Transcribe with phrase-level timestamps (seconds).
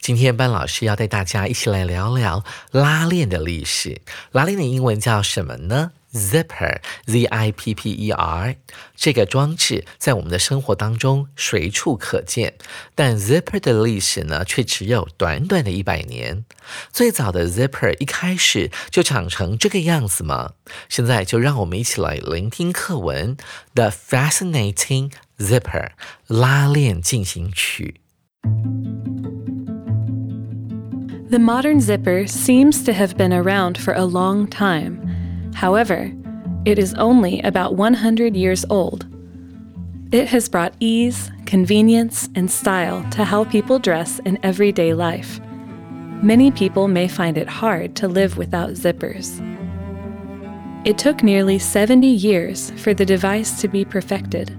[0.00, 4.00] 今天班老师要带大家一起来聊聊拉链的历史。
[4.32, 8.56] 拉链的英文叫什么呢？Zipper，Z-I-P-P-E-R，
[8.94, 12.58] 这个装置在我们的生活当中随处可见，
[12.94, 16.44] 但 zipper 的历史呢，却只有短短的一百年。
[16.92, 20.52] 最早的 zipper 一开始就长成这个样子吗？
[20.90, 23.34] 现在就让我们一起来聆听课文
[23.74, 25.92] 《The Fascinating Zipper》
[26.38, 28.02] 拉链进行曲。
[31.32, 35.00] The modern zipper seems to have been around for a long time.
[35.54, 36.12] However,
[36.66, 39.06] it is only about 100 years old.
[40.12, 45.40] It has brought ease, convenience, and style to how people dress in everyday life.
[46.22, 49.40] Many people may find it hard to live without zippers.
[50.86, 54.50] It took nearly 70 years for the device to be perfected.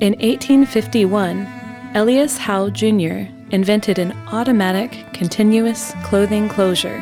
[0.00, 1.46] In 1851,
[1.94, 3.32] Elias Howe Jr.
[3.54, 7.00] invented an automatic, continuous clothing closure,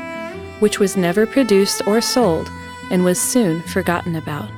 [0.60, 2.48] which was never produced or sold
[2.90, 4.50] and was soon forgotten about.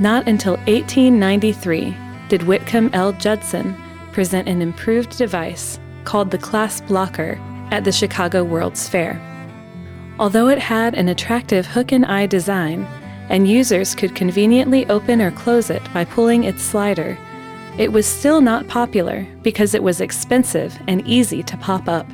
[0.00, 1.96] Not until 1893
[2.28, 3.12] did Whitcomb L.
[3.12, 3.76] Judson
[4.10, 7.38] present an improved device called the Clasp Blocker
[7.70, 9.20] at the Chicago World's Fair.
[10.18, 12.84] Although it had an attractive hook and eye design,
[13.28, 17.16] and users could conveniently open or close it by pulling its slider,
[17.78, 22.08] it was still not popular because it was expensive and easy to pop up.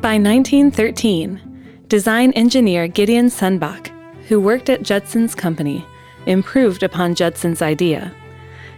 [0.00, 3.88] By 1913, design engineer Gideon Sunbach,
[4.28, 5.84] who worked at Judson's company,
[6.26, 8.14] improved upon Judson's idea.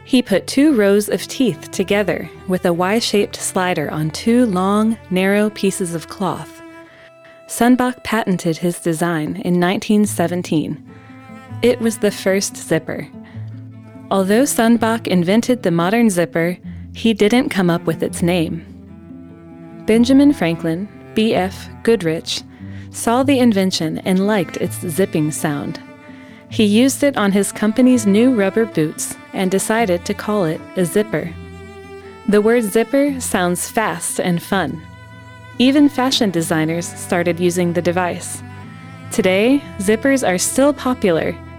[0.05, 4.99] He put two rows of teeth together with a Y shaped slider on two long,
[5.10, 6.60] narrow pieces of cloth.
[7.47, 10.83] Sunbach patented his design in 1917.
[11.62, 13.06] It was the first zipper.
[14.12, 16.58] Although Sunbach invented the modern zipper,
[16.94, 18.62] he didn't come up with its name.
[19.86, 21.70] Benjamin Franklin, B.F.
[21.82, 22.42] Goodrich,
[22.90, 25.80] saw the invention and liked its zipping sound.
[26.50, 30.84] He used it on his company's new rubber boots and decided to call it a
[30.84, 31.32] zipper.
[32.28, 34.82] The word zipper sounds fast and fun.
[35.58, 38.42] Even fashion designers started using the device.
[39.10, 41.34] Today, zippers are still popular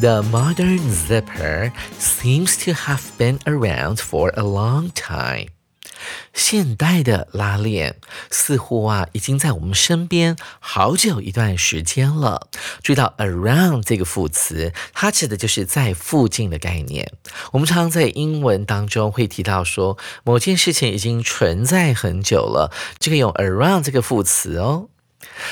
[0.00, 5.48] ：“The modern zipper seems to have been around for a long time.”
[6.34, 7.96] 现代的拉链
[8.30, 12.48] 似乎啊，已经在我们身边好久一段时间了。
[12.82, 17.10] 注意到 around 这个副词，它指的就是在附近的概念。
[17.52, 24.90] 我们常常在英文当中会提到说，某件事情已经存在很久了，这个用 around 这个副词哦。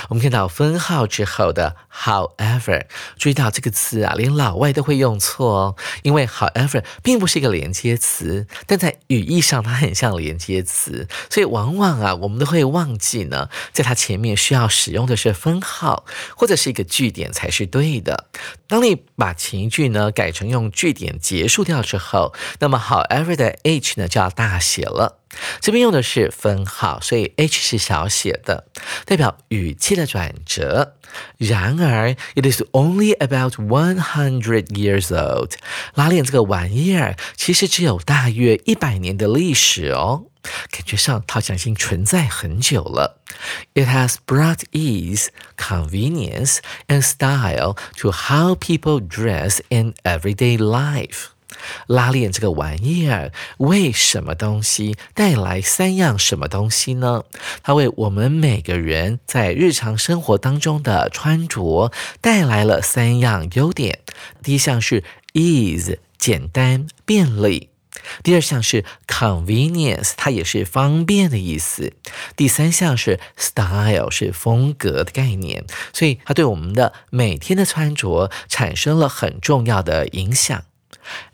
[0.08, 2.86] 我们看到分号之后的 however，
[3.18, 5.76] 注意到这个词啊，连老外都会用错哦。
[6.02, 16.04] 因为 however 并不是一个连接词，但在语义上它很像连接词，所以往往啊，我们都会忘记呢，在它前面需要使用的是分号
[16.36, 18.28] 或者是一个句点才是对的。
[18.66, 25.18] 当你把前一句呢改成用句点结束掉之后，那么 however 的 h 呢就要大写了。
[25.60, 28.68] 这边用的是分号，所以 h 是小写的，
[29.04, 30.95] 代表语气的转折。
[31.37, 35.53] 然而，it is only about one hundred years old。
[35.95, 40.25] 拉链这个玩意儿其实只有大约一百年的历史哦。
[40.71, 43.19] 感觉上它好像已经存在很久了。
[43.73, 51.27] It has brought ease, convenience, and style to how people dress in everyday life.
[51.86, 57.24] 拉链这个玩意儿为什么东西带来三样什么东西呢？
[57.62, 64.00] 它为我们每个人在日常生活当中的穿着带来了三样优点。
[64.42, 67.68] 第一项是 ease，简单便利；
[68.22, 71.92] 第二项是 convenience，它也是方便的意思；
[72.36, 75.64] 第三项是 style，是风格的概念。
[75.92, 80.64] 所以它对我们的每天的穿着产生了很重要的影响。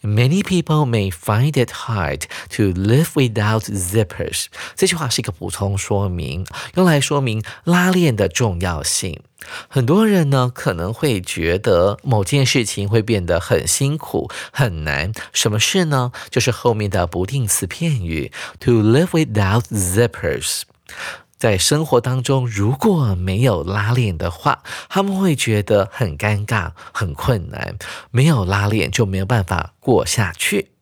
[0.02, 2.22] Many people may find it hard
[2.56, 4.46] to live without zippers。
[4.74, 9.20] 这句话是一个补充说明，用来说明拉链的重要性。
[9.68, 15.12] 很多人呢可能会觉得某件事情会变得很辛苦、很难。
[15.32, 16.12] 什么事呢？
[16.30, 20.62] 就是后面的不定词片语 to live without zippers。
[21.40, 27.78] 在生活当中，如果没有拉链的话，他们会觉得很尴尬、很困难。
[28.10, 30.72] 没有拉链就没有办法过下去。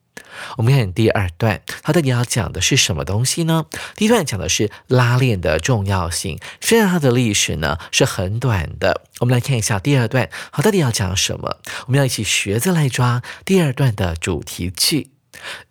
[0.56, 3.66] 我们看第二段，它到底要讲的是什么东西呢？
[3.94, 9.02] 第一段讲的是拉链的重要性，虽然它的历史呢是很短的。
[9.20, 11.58] 我们来看一下第二段，它到底要讲什么？
[11.86, 15.12] 我们要一起学着来抓第二段的主题句。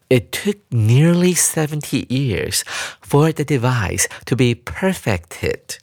[0.09, 2.61] It took nearly 70 years
[3.01, 5.79] for the device to be perfected.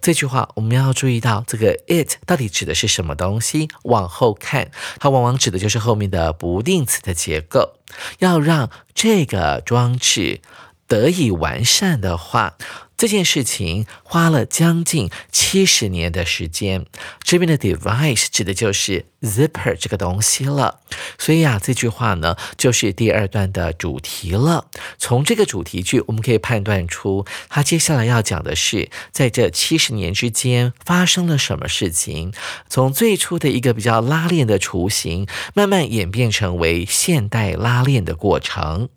[0.00, 3.68] 这句话我们要注意到，这个 it 到底指的是什么东西？
[3.84, 7.78] 往后看，它往往指的就是后面的不定词的结构。
[8.18, 10.40] 要让这个装置
[10.88, 12.56] 得以完善的话。
[12.96, 16.86] 这件事情花了将近七十年的时间。
[17.22, 20.80] 这边的 device 指的就是 zipper 这个东西了。
[21.18, 24.66] 所以啊，这句话呢就是第二段的主题了。
[24.98, 32.32] 从这个主题句，我们可以判断出，它接下来要讲的是，在这七十年之间发生了什么事情。
[32.68, 38.88] 从最初的一个比较拉链的雏形，慢慢演变成为现代拉链的过程。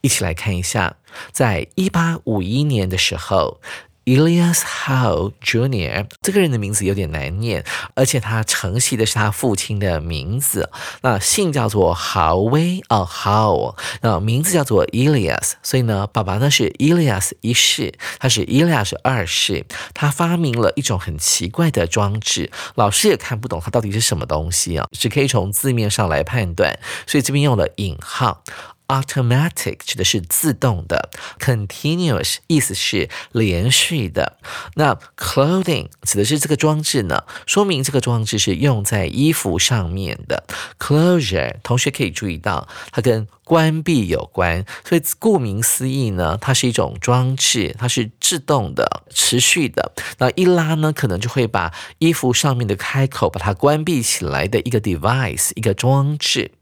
[0.00, 0.96] 一起来看一下，
[1.32, 3.60] 在一八五一年的时候
[4.04, 6.06] ，Elias Howe Jr.
[6.22, 7.62] 这个人的名字有点难念，
[7.94, 10.70] 而且他承袭的是他父亲的名字。
[11.02, 19.66] 那姓叫做豪威哦，Howe，那名字叫做 Elias，所以呢，爸爸呢是 Elias 一世，他是 Elias 二世。
[19.92, 28.42] 他发明了一种很奇怪的装置，老师也看不懂它到底是什么东西啊，只可以从字面上来判断，所以这边用了引号。
[28.88, 34.38] Automatic 指的是自动的，continuous 意思是连续的。
[34.74, 40.44] 那 clothing 指的是这个装置呢，说明这个装置是用在衣服上面的。
[40.78, 49.92] Closure 同学可以注意到，它跟关闭有关，所以顾名思义呢，它是一种装置，它是自动的、持续的。
[50.18, 56.52] 那一拉呢，可能就会把衣服上面的开口把它关闭起来的一个 device，一个装置。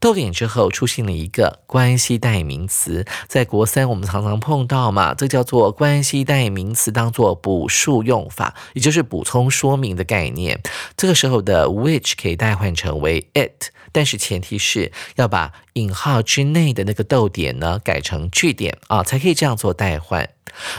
[0.00, 10.60] 逗点之后出现了一个关系代名词，在国三我们常常碰到嘛，这叫做关系代名词当做补述用法，也就是补充说明的概念。
[10.96, 20.28] 这个时候的 which 可以代换成为 it，但是前提是要把引号之内的那个逗点呢改成句点啊，才可以这样做代换。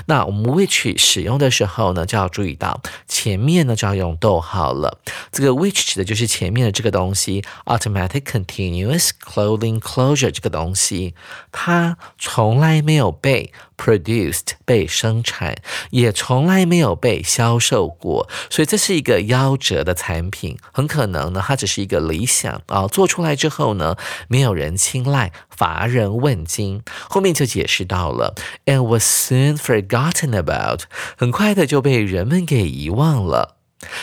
[0.05, 4.99] 那我们 which 使用的时候呢，就要注意到前面呢就要用逗号了。
[5.31, 11.13] 这个 which 指的就是前面的这个东西，automatic continuous clothing closure 这个东西，
[11.51, 13.51] 它从来没有被。
[13.79, 15.55] Produced 被生产，
[15.91, 20.57] 也从来没有被销售过，所以这是一个夭折的产品。
[20.73, 23.95] 很可能呢，它只是一个理想啊，做出来之后呢，
[24.27, 26.81] 没有人青睐，乏人问津。
[27.09, 30.81] 后面就解释到了，and was soon forgotten about，
[31.17, 33.58] 很快的就被人们给遗忘了。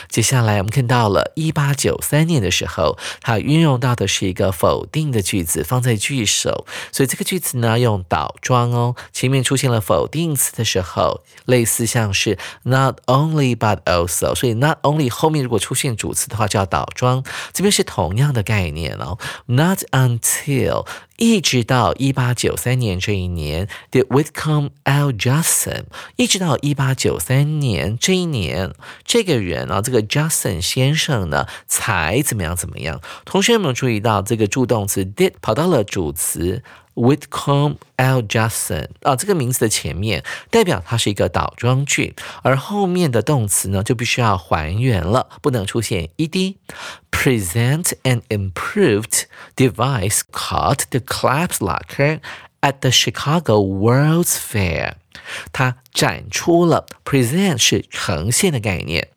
[0.09, 8.97] 接下来我们看到了，一八九三年的时候，它运用到的是一个否定的句子，放在句首，所以这个句子呢用倒装哦。
[9.13, 17.23] 前面出现了否定词的时候，类似像是 not only but also，所以 not only 后面如果出现主词的话就要倒装。
[17.53, 20.87] 这边是同样的概念哦，not until。
[21.19, 25.13] 一直到一八九三年这一年，did Whitcomb L.
[25.13, 25.85] Judson，
[26.17, 33.01] 一直到一八九三年这一年，这个人啊，这个 Justin 先生呢，才怎么样怎么样？
[33.25, 36.63] 同学有没有注意到这个助动词 did 跑到了主词
[36.95, 38.23] ？Whitcomb L.
[38.23, 46.57] Judson 啊，这个名字的前面代表它是一个倒装句，而后面的动词呢就必须要还原了，不能出现 ed。
[47.11, 49.25] Present an improved
[49.57, 52.21] device called the Claps locker
[52.61, 54.95] at the Chicago World's Fair。
[55.53, 59.09] 它展出了 present 是呈现的概念。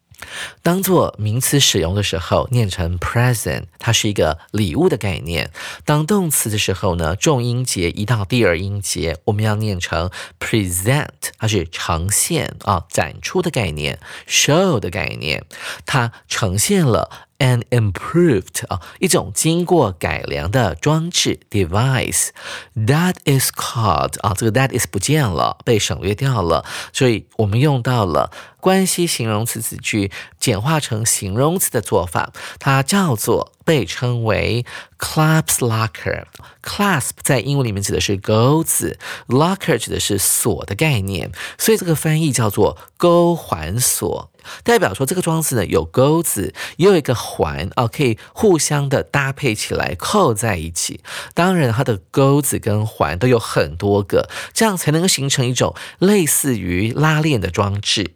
[0.61, 5.51] 当做名词使用的时候，念成 present，它是一个礼物的概念。
[5.85, 10.09] 当动词的时候呢，重音节移到第二音节，我们要念成
[10.39, 11.07] present，
[11.37, 15.43] 它是呈现啊、展出的概念，show 的概念，
[15.85, 17.28] 它呈现了。
[17.39, 22.31] An improved 啊，一种经过改良的装置 device
[22.75, 28.29] that is called 啊，这个 that is 不见了，被省略掉了，所以我们用到了
[28.59, 34.65] 关系形容词子句简化成形容词的做法，它叫做被称为
[34.97, 36.25] clasp locker。
[36.61, 44.29] clasp 在英文里面指的是钩子，locker 指的是锁的概念，所以这个翻译叫做钩环锁。
[44.63, 51.01] 代表说这个装置呢有钩子，也有一个环哦，可以互相的搭配起来扣在一起。
[51.33, 58.15] 当然，它的钩子跟环都有很多个，这样才能够形成一种类似于拉链的装置。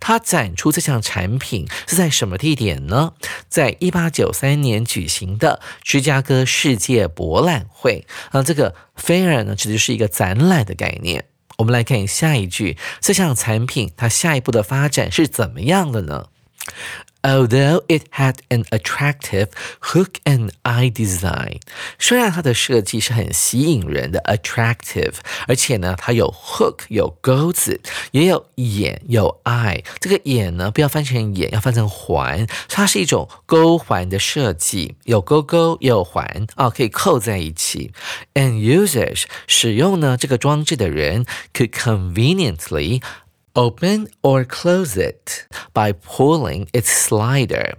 [0.00, 3.12] 它展出这项产品是在什么地点呢？
[3.50, 8.06] 在一八九三年举行的芝加哥世界博览会。
[8.32, 11.26] 那这个 fair 呢，指的是一个展览的概念。
[11.58, 16.26] 我们来看下一句，这项产品它下一步的发展是怎么样的呢？
[17.27, 19.47] ？Although it had an attractive
[19.79, 21.61] hook and eye design，
[21.97, 25.13] 虽然它的设计是很吸引人的 attractive，
[25.47, 27.79] 而且呢，它有 hook 有钩子，
[28.11, 29.85] 也有眼有 eye。
[30.01, 37.93] 这个眼呢，不要翻成眼，要翻成环，它是一种钩环的设计，有钩钩有环啊，可以扣在一起。
[38.33, 43.01] And users 使用呢这个装置的人 could conveniently
[43.58, 47.74] Open or close it by pulling its slider。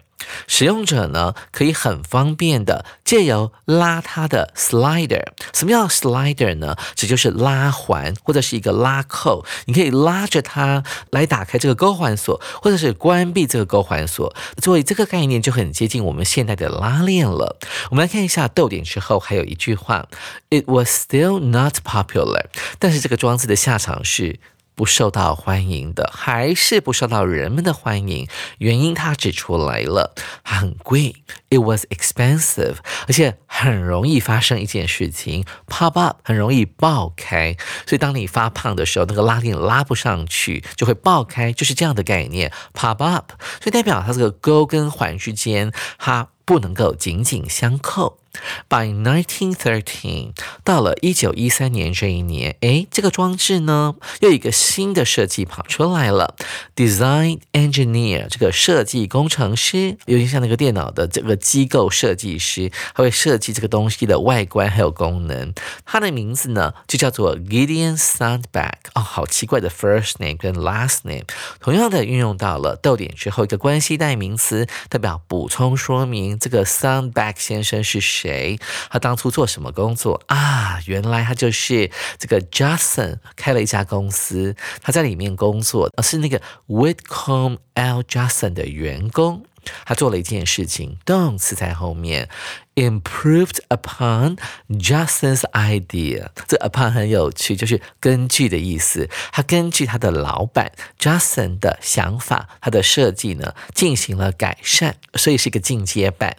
[0.46, 5.24] 使用者呢可以很方便的借由拉它的 slider。
[5.54, 6.76] 什么叫 slider 呢？
[6.96, 9.46] 这就是拉环或者是一个拉扣。
[9.68, 14.36] 你可以拉着它来打开这个钩环锁，或者是关闭这个钩环锁。
[14.62, 17.56] 所以这个概念就很接近我们现代的拉链了。
[17.90, 20.10] 我们来看一下逗点之后还有一句话
[20.50, 22.48] ：It was still not popular。
[22.78, 24.42] 但是这个装置的下场是。
[24.80, 28.30] 不受到欢迎的，还是不受到人们的欢迎？
[28.60, 31.18] 原因他指出来了，很贵
[31.50, 37.58] ，it was expensive，而且很容易发生一件事情，pop up，很容易爆开。
[37.86, 43.34] 所以当你发胖的时候，那个拉链拉不上去，就会爆开，就是这样的概念，pop up。
[43.60, 48.20] 所以代表它这个钩跟环之间，它不能够紧紧相扣。
[48.68, 50.34] By 1913，
[50.64, 56.36] 到了一九一三年这一年，诶，这个装置呢，又一个新的设计跑出来了。
[56.76, 65.54] Design engineer，这个设计工程师，有点像那个电脑的这个机构设计师，他会设计这个东西的外观还有功能。
[65.86, 68.74] 他的名字呢，就叫做 Gideon Sandback。
[68.94, 71.26] 哦，好奇怪的 first name 跟 last name，
[71.60, 78.60] 同样的运用到了逗点之后一个关系代名词，代表补充说明这个 Sandback 先生是谁。
[78.90, 80.80] 他当初做什么工作啊？
[80.86, 89.46] 原来他就是这个 Justin 开了一家公司，他在里面工作，是那个 Whitcomb L Justin 的员工。
[89.86, 92.30] 他做了一件事情，动词在后面
[92.76, 94.38] ，improved upon
[94.70, 96.30] Justin's idea。
[96.48, 99.10] 这 upon 很有趣，就是根据的意思。
[99.32, 106.38] 他根据他的老板 Justin 的想法，他的设计呢进行了改善，所以是一个进阶版。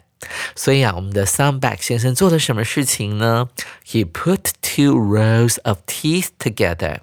[0.55, 3.49] 所以啊，我们的 Sunback 先生做了什么事情呢
[3.87, 6.99] ？He put two rows of teeth together。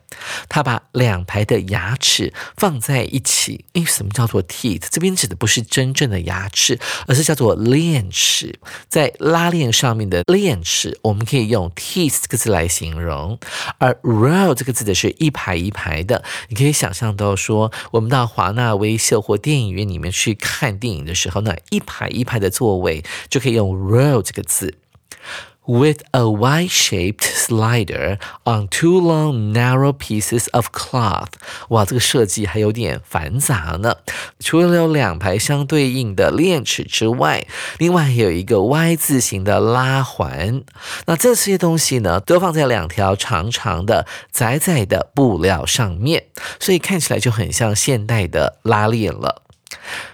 [0.49, 3.65] 他把两排的牙齿放在一起。
[3.75, 4.85] 诶，什么叫做 teeth？
[4.91, 8.59] 这边指的不是真正的牙齿，而是叫做链齿。
[8.89, 13.39] 在拉链上面的链齿，我们可以用 teeth 这个字来形容。
[13.79, 16.25] 而 row 这个字的是一排一排的。
[16.49, 23.05] 你可以想象到说，我们到华纳微秀或电影院里面去看电影的时候，那一排一排的座位。
[23.29, 24.77] 就可以用 row 这个字。
[25.71, 31.29] With a Y-shaped slider on two long narrow pieces of cloth，
[31.69, 33.97] 哇，这个设计还有点繁杂呢。
[34.41, 37.47] 除了有两排相对应的链齿之外，
[37.77, 40.63] 另外还有一个 Y 字形的拉环。
[41.05, 49.43] 那这些东西呢，都放在两条长长的、窄窄的布料上面，所以看起来就很像现代的拉链了。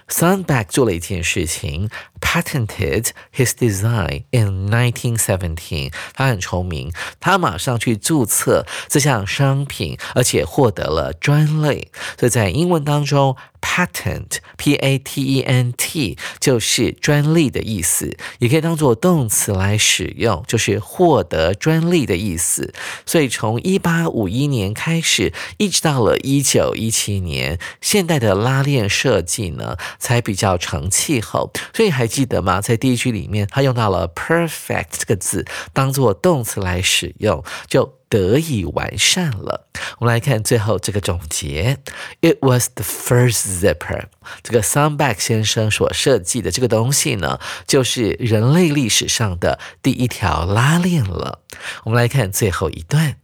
[0.07, 1.89] Sunback 做了一件事情
[2.21, 5.91] ，patented his design in 1917。
[6.13, 11.89] 他很聪明，他马上去注册这项商品，而且获得了专利。
[12.19, 13.35] 所以在英文当中。
[13.65, 22.71] Patent，P A T E N T，就是专利的意思，也可以当做动词来使用，就是获得专利的意思。
[23.07, 31.51] 所以从一八五一年开始，一直到了一九一七年，现代的拉链设计呢才比较成气候。
[31.73, 32.61] 所以还记得吗？
[32.61, 37.95] 在第一句里面，他用到了 perfect 这个字，当做动词来使用，就。
[38.07, 39.67] 得以完善了。
[39.97, 41.79] 我们来看最后这个总结
[42.21, 44.05] ：It was the first zipper。
[44.41, 51.41] 这个 Sunback 先生所设计的这个东西呢，就是人类历史上的第一条拉链了。
[51.83, 53.17] 我们来看最后一段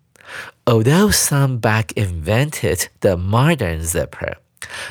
[0.65, 4.37] ：Although Sunback invented the modern zipper，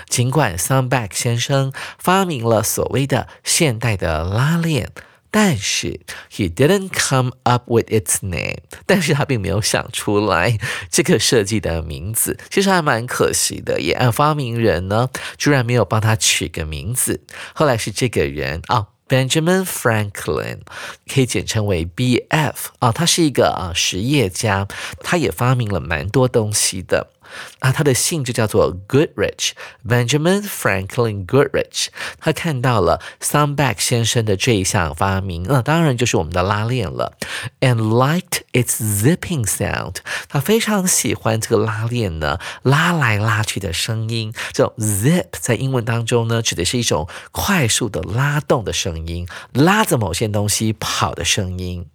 [0.08, 4.90] 尽管 Sunback 先生发明了所谓的现代的拉链。
[5.32, 10.58] 但是 he didn't come up with its name，但是他并没有想出来
[10.90, 13.80] 这个设计的名字，其实还蛮可惜的。
[13.80, 15.08] 也按发明人呢，
[15.38, 17.20] 居然没有帮他取个名字。
[17.54, 20.62] 后来是这个人啊，Benjamin Franklin，
[21.06, 22.70] 可以简称为 B.F.
[22.80, 24.66] 啊，他是一个啊实业家，
[24.98, 27.12] 他也发明了蛮多东西的。
[27.60, 31.88] 啊，他的姓就叫做 Goodrich，Benjamin Franklin Goodrich。
[32.18, 37.16] 他看到了 Sunback 先生的这一项发明，那当然就是我们的拉链了。
[37.60, 39.96] And liked its zipping sound，
[40.28, 44.32] 他非常喜欢这个拉链呢，拉来拉去的声音。
[44.52, 51.86] 这种 zip 在英文当中呢，指的是一种快速的拉动的声音，拉着某些东西跑的声音。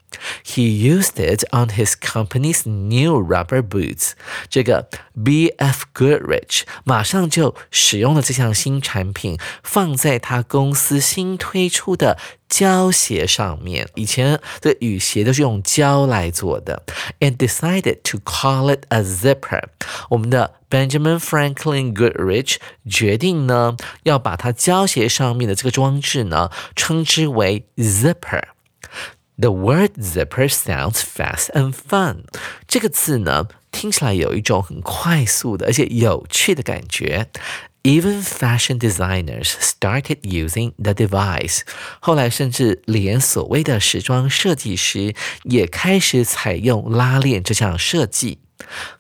[0.45, 4.13] He used it on his company's new rubber boots.
[4.49, 4.89] 这个
[5.25, 5.85] B.F.
[5.95, 13.89] Goodrich 马上就使用了这项新产品，放在他公司新推出的胶鞋上面。
[13.95, 16.83] 以前的雨鞋都是用胶来做的，
[17.21, 19.63] and decided to call it a zipper。
[20.11, 22.57] 我们的 Benjamin Franklin Goodrich
[22.89, 28.43] 决定呢，要把它胶鞋上面的这个装置呢，称之为 zipper。
[29.38, 32.24] The word zipper sounds fast and fun。
[32.68, 37.28] 这个字呢，听起来有一种很快速的，而且有趣的感觉。
[37.84, 41.60] Even fashion designers started using the device。
[42.00, 48.40] 后来，甚至连所谓的时装设计师也开始采用拉链这项设计。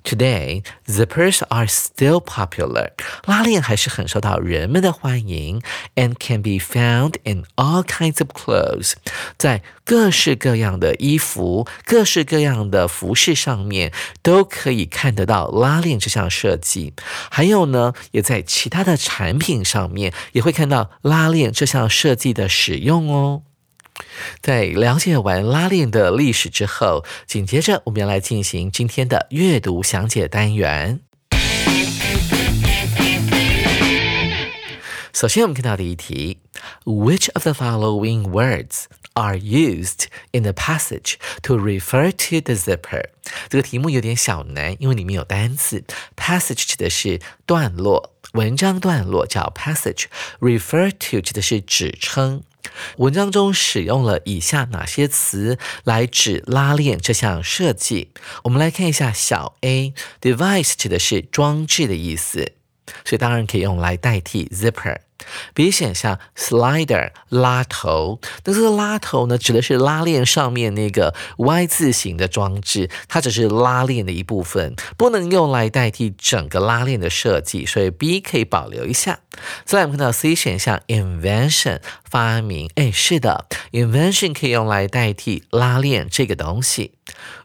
[0.03, 2.91] Today, zippers are still popular.
[3.25, 5.61] 拉链还是很受到人们的欢迎
[5.95, 8.93] ，and can be found in all kinds of clothes.
[9.37, 13.91] 在各式各样的衣服、各式各样的服饰上面
[14.21, 16.93] 都可以看得到拉链这项设计。
[17.29, 23.43] 还有呢，也在其他的产品上面也会看到拉链这项设计的使用哦。
[24.41, 30.99] 在了解完拉链的历史之后，紧接着我们要来进行今天的阅读详解单元。
[35.13, 36.39] 首先，我们看到第一题
[36.84, 43.05] ：Which of the following words are used in the passage to refer to the zipper？
[43.47, 45.86] 这个题目有点小难，因为里面有单词。
[46.17, 52.43] Passage 指的是段落，文章段落叫 passage；refer to 指的是指称。
[52.97, 58.12] 文章中使用了以下哪些词来指拉链这项设计？
[58.43, 62.54] 我们来看一下小 a，device 指的是装置的意思，
[63.04, 65.04] 所以当然可以用来代替 zipper。
[65.54, 79.19] B 选项 slider 拉头，那这个拉头呢，指的是拉链上面那个 Y 字形的装置，它只是拉链的一部分，不能用来代替整个拉链的设计，所以 B 可以保留一下。
[79.63, 86.93] 再来我们看到 C 选项 invention 发明，哎，是的，invention 可以用来代替拉链这个东西。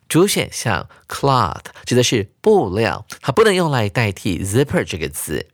[0.09, 5.46] 主选项 cloth 指的是布料，它不能用来代替 zipper 这个字。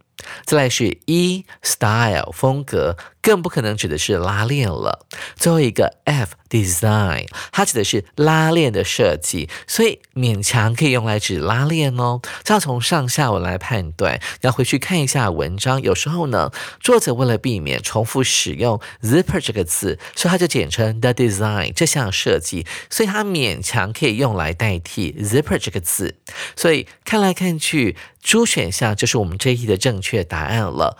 [0.45, 5.05] 再来是一 style 风格，更不可能指的是拉链了。
[5.35, 12.21] 最后一个 F design，它指的是拉链的设计，所以勉强可以用来指拉链哦。
[12.45, 15.83] 这要从上下文来判断，要回去看一下文章。
[15.83, 26.15] 有时候呢，作者为了避免重复使用 zipper 这个字，所以他就简称 the design 这项设计，所以它勉强可以用来代替 zipper 这个字。
[26.55, 27.97] 所以看来看去。
[28.27, 30.99] 猪选项就是我们这一题的正确答案了。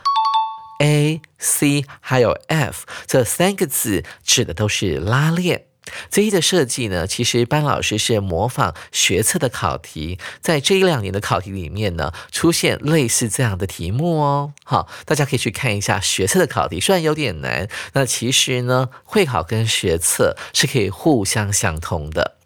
[0.79, 5.67] A、C 还有 F 这三个字指的都是拉链。
[6.11, 14.53] 这一的设计呢，其实班老师是模仿学测的考题，在这一两年的考题里面呢，出现类似这样的题目哦。
[14.65, 22.37] 好，大家可以去看一下学测的考题，虽然有点难，那其实呢，会考跟学测是可以互相相通的。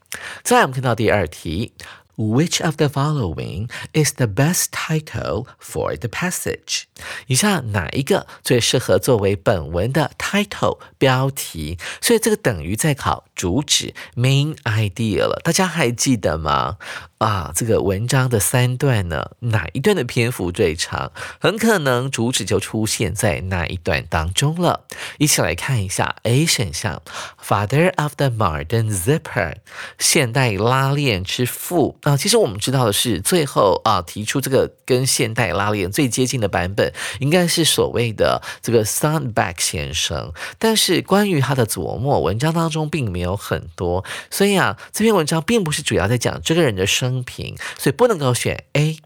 [0.42, 1.72] 再来，我们看到第二题。
[2.20, 6.82] Which of the following is the best title for the passage？
[7.28, 11.78] 以下哪一个最适合作为本文的 title 标题？
[12.02, 16.76] 所以这个等于在考主旨 main idea 了，大家还记得吗？
[17.20, 21.12] 啊，这个文章的三段呢，哪一段的篇幅最长？
[21.38, 24.86] 很可能主旨就出现在那一段当中了。
[25.18, 27.02] 一起来看一下 A 选项
[27.38, 29.56] ，Father of the modern zipper，
[29.98, 31.98] 现代拉链之父。
[32.04, 40.32] 啊，其实我们知道的是，最后啊提出这个跟现代拉链最接近的版本，应该是所谓的这个 Sunback 先生。
[40.58, 47.09] 但是关于他的琢磨，文章当中并没有很多，所以啊，这篇文章并不是主要在讲这个人的生。
[47.10, 48.98] 生平，所以不能够选 A。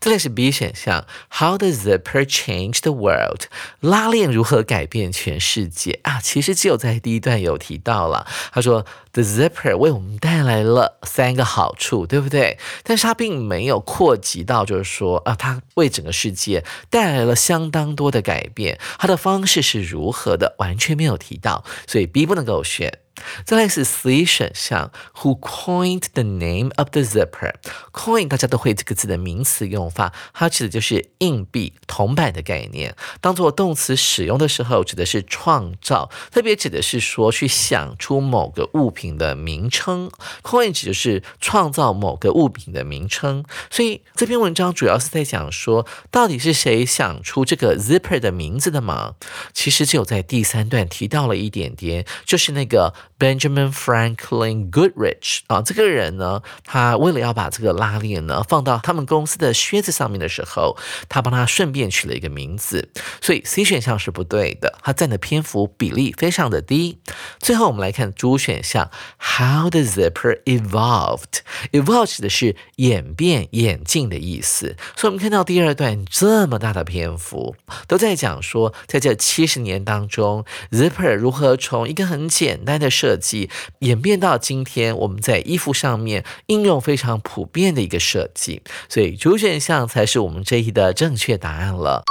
[0.00, 3.44] 这里是 B 选项，How does zipper change the world？
[3.80, 6.20] 拉链如何改变全世界啊？
[6.20, 12.58] 其实只有在第一段有提到了，他说 The zipper 为我们带来了三个好处，对不对？
[12.82, 22.98] 但是它并没有扩及到，就是说啊，它为整个世界带来了相当多的改变，它的方式是如何的，完全没有提到，所以 B 不能够选。
[23.44, 32.96] 再来是 C 选项，Who coined the name of the zipper？Coin 大家都会这个字的名词用法，它指的就是硬币、铜板的概念。
[33.20, 40.10] 当做动词使用的时候，指的是创造，特别指的是说去想出某个物品的名称。
[40.42, 43.44] Coin 指的是创造某个物品的名称。
[43.70, 49.14] 所以这篇文章主要是在讲说，到底是谁想出这个 zipper 的名字的吗？
[49.52, 52.94] 其实只有在第三段提到了一点点，就是那个。
[53.18, 60.76] Benjamin Franklin Goodrich 啊，这个人呢，他为了要把这个拉链呢放到他们公司的靴子上面的时候，
[61.08, 62.88] 他帮他顺便取了一个名字，
[63.20, 66.98] 所以 C 选项是不对的，他占的篇幅比例非常的低。
[67.38, 77.54] 最后我们来看 D 选项，How the zipper evolved？Evolved 的是演变、演进的意思，所以我们看到第二段这么大的篇幅
[77.86, 83.50] 都在讲说，在这七十年当中，zipper 如何从一个很简单的设计
[83.80, 92.04] 演变到今天，我们在衣服上面应用非常普遍的一个设计，所以主选项才是我们这一题的正确答案了。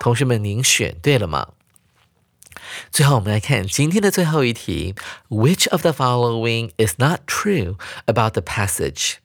[0.00, 1.48] 同学们，您选对了吗？
[2.90, 4.94] 最后，我们来看今天的最后一题
[5.28, 9.16] ：Which of the following is not true about the passage？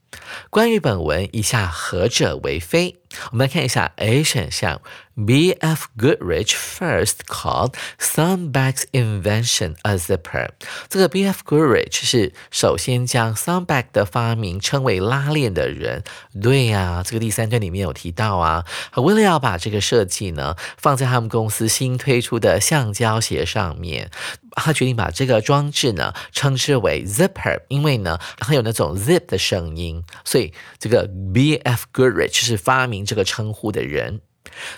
[0.50, 2.98] 关于本文，以下何者为非？
[3.32, 4.82] 我们来看一下 A 选项。
[5.28, 5.88] B.F.
[5.98, 10.48] Goodrich first called Thunback's invention a zipper。
[10.88, 11.42] 这个 B.F.
[11.44, 16.06] Goodrich 是首先将 Thunback 的发明称为拉链的人。
[16.42, 18.64] 对呀，这个第三段里面有提到啊。
[18.96, 24.10] 为了要把这个设计呢放在他们公司新推出的橡胶鞋上面，
[24.60, 31.86] 他决定把这个装置呢称之为 zipper，因为呢它有那种 zip 的声音，所以这个 B.F.
[31.94, 34.22] Goodrich 就是发明这个称呼的人。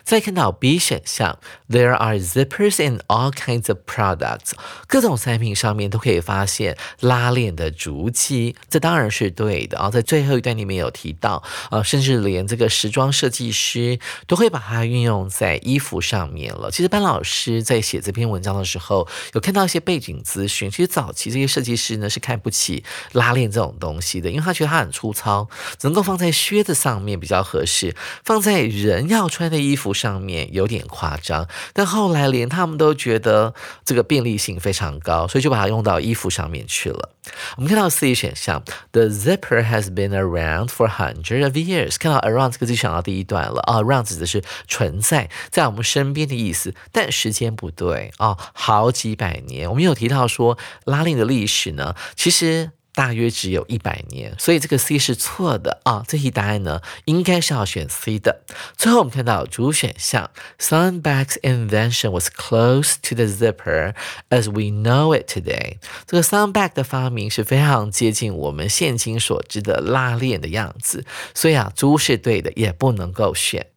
[0.04, 4.52] 再看到 B 选项，There are zippers in all kinds of products，
[4.88, 9.89] 各种产品上面都可以发现拉链的足迹，这当然是对的啊。
[9.89, 13.97] 在最后一段里面有提到，呃，甚至连这个时装设计师
[14.28, 16.69] 都会把它运用在衣服上面了。
[16.69, 20.69] 其实班老师在写这篇文章的时候，有看到一些背景资讯。
[20.69, 25.47] 其实早期这些设计师呢是看不起拉链这种东西的，因为他觉得它很粗糙，
[25.82, 29.61] 能够放在靴子上面比较合适，放在人要穿的。
[29.62, 33.54] 衣服上面有点夸张，但后来连他们都觉得
[33.86, 37.10] 这个便利性非常高，所以就把它用到衣服上面去了。
[37.56, 41.95] 我们看到 C 选项，The zipper has been around for hundreds of years。
[42.00, 49.69] 看到 around 这个就想到第一段了啊，around 指的是存在在我们身边的意思，但时间不对啊，好几百年。
[49.69, 52.71] 我们有提到说拉链的历史呢，其实。
[52.93, 56.04] 大约只有一百年，所以这个 C 是错的啊。
[56.08, 58.41] 这题答案呢，应该是要选 C 的。
[58.75, 63.93] 最后我们看到主选项，Sunback's invention was close to the zipper
[64.30, 65.77] as we know it today。
[66.06, 73.67] 这个 Sunback 的发明是非常接近我们现今所知的拉链的样子，所以啊，猪是对的，也不能够选。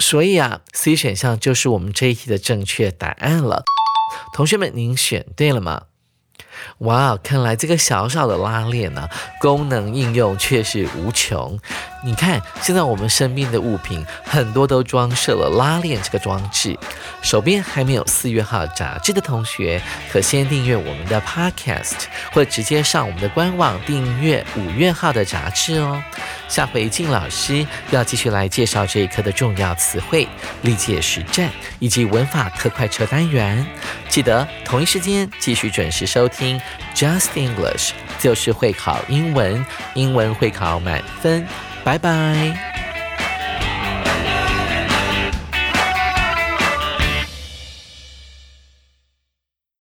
[0.00, 3.64] 所以啊，C 选项就是我们这一题的正确答案了。
[4.32, 5.84] 同学们，您选对了吗？
[6.78, 9.08] 哇，看来这个小小的拉链呢，
[9.40, 11.58] 功能应用却是无穷。
[12.02, 16.78] 你看，现在我们身边的物品很多都装设了拉链这个装置。
[17.22, 19.80] 手边还没有四月号杂志的同学，
[20.10, 26.00] 可先订阅我们的 Podcast，或直接上我们的官网订阅五月号的杂志哦。
[26.46, 30.26] 下回静老师要继续来介绍这一课的重要词汇、
[30.62, 33.66] 历届实战以及文法特快车单元。
[34.08, 36.58] 记得同一时间继续准时收听
[36.94, 41.46] Just English，就是会考英文，英文会考满分。
[41.88, 42.87] 拜拜。